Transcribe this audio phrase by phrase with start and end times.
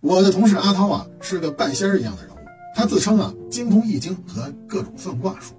[0.00, 2.38] 我的同事阿涛啊，是个半仙儿一样的人物，
[2.74, 5.54] 他自称啊精通易经和各种算卦术。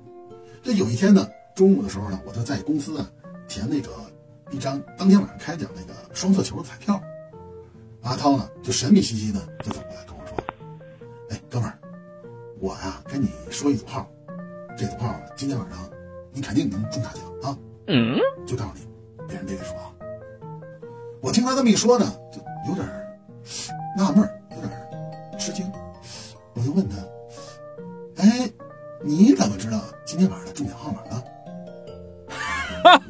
[0.61, 3.09] 这有一天呢，中午的时候呢，我就在公司啊
[3.47, 3.89] 填那个
[4.49, 7.01] 一张当天晚上开奖那个双色球的彩票。
[8.01, 10.35] 阿涛呢就神秘兮兮的就走过来跟我说
[11.29, 11.77] ：“哎，哥们儿，
[12.59, 14.09] 我呀跟你说一组号，
[14.75, 15.77] 这组号今天晚上
[16.33, 17.57] 你肯定能中大奖啊！
[17.87, 19.93] 嗯，就告诉你，别人别别说啊。”
[21.31, 22.85] 我听他这么一说呢，就有点
[23.95, 25.65] 纳闷，有点吃惊。
[26.53, 26.97] 我就问他
[28.21, 28.51] ：“哎，
[29.01, 31.23] 你怎么知道今天晚上的中奖号码呢？”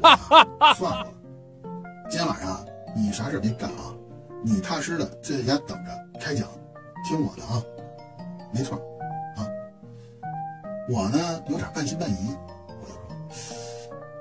[0.00, 1.12] 哈 哈算了，
[2.08, 3.92] 今天晚上你啥事别干啊，
[4.44, 6.48] 你踏实的就在家等着开奖，
[7.04, 7.60] 听我的啊。
[8.52, 8.76] 没错，
[9.36, 9.42] 啊，
[10.88, 12.36] 我呢有点半信半疑，
[12.68, 13.02] 我就说：“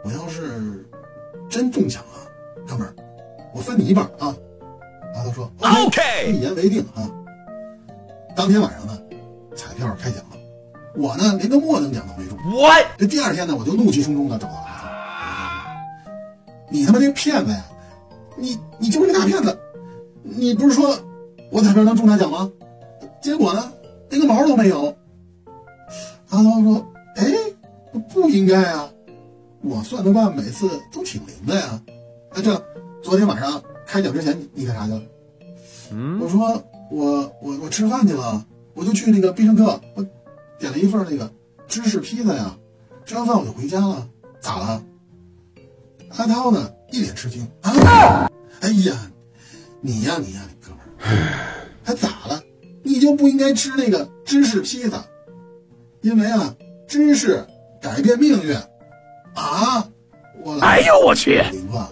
[0.03, 0.83] 我要是
[1.47, 2.95] 真中奖了，哥们儿，
[3.53, 4.35] 我分你一半啊。”
[5.15, 7.09] 阿涛说：“OK，一言为定啊。”
[8.35, 8.97] 当天晚上呢，
[9.55, 10.37] 彩票开奖了，
[10.95, 12.37] 我呢连个末等奖都没中。
[12.53, 16.09] 我这第二天呢，我就怒气冲冲的找到阿涛
[16.71, 17.65] ：“你他妈这个骗子呀！
[18.37, 19.59] 你你就是个大骗子！
[20.23, 20.97] 你不是说
[21.51, 22.49] 我彩票能中大奖吗？
[23.21, 23.71] 结果呢，
[24.09, 24.95] 连个毛都没有。”
[26.31, 26.87] 阿涛说
[27.17, 27.25] ：“哎，
[28.13, 28.89] 不应该啊！
[29.61, 31.81] 我算的卦每次都挺灵的呀。
[32.33, 32.55] 哎，这
[33.01, 35.01] 昨天晚上开奖之前你干啥去了？”
[36.21, 40.05] 我说我我我吃饭去了，我就去那个必胜客，我
[40.57, 41.29] 点了一份那个
[41.67, 42.57] 芝士披萨呀，
[43.05, 44.07] 吃完饭我就回家了，
[44.39, 44.83] 咋了？
[46.17, 48.29] 阿涛呢，一脸吃惊啊！
[48.59, 49.11] 哎呀，
[49.81, 52.41] 你呀你呀，你哥们儿，还咋了？
[52.83, 55.05] 你就不应该吃那个芝士披萨，
[56.01, 56.55] 因为啊，
[56.87, 57.45] 芝士
[57.81, 58.55] 改变命运
[59.33, 59.89] 啊！
[60.43, 61.41] 我哎呦我去！
[61.51, 61.91] 凌乱了。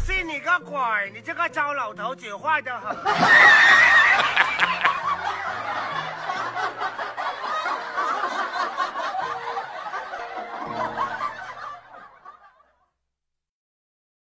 [0.00, 0.78] 信你个鬼！
[1.14, 2.96] 你这个糟老头子坏得很。